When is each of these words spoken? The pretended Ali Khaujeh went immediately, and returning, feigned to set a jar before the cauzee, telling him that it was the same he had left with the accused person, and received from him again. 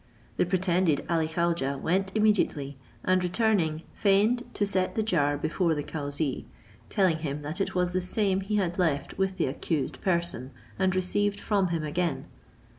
The 0.37 0.47
pretended 0.47 1.05
Ali 1.11 1.27
Khaujeh 1.27 1.79
went 1.79 2.11
immediately, 2.15 2.75
and 3.03 3.23
returning, 3.23 3.83
feigned 3.93 4.41
to 4.55 4.65
set 4.65 4.97
a 4.97 5.03
jar 5.03 5.37
before 5.37 5.75
the 5.75 5.83
cauzee, 5.83 6.47
telling 6.89 7.17
him 7.19 7.43
that 7.43 7.61
it 7.61 7.75
was 7.75 7.93
the 7.93 8.01
same 8.01 8.41
he 8.41 8.55
had 8.55 8.79
left 8.79 9.19
with 9.19 9.37
the 9.37 9.45
accused 9.45 10.01
person, 10.01 10.53
and 10.79 10.95
received 10.95 11.39
from 11.39 11.67
him 11.67 11.83
again. 11.83 12.25